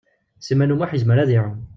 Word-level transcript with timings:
Sliman 0.45 0.73
U 0.73 0.75
Muḥ 0.77 0.91
yezmer 0.93 1.17
ad 1.19 1.29
iɛum. 1.35 1.57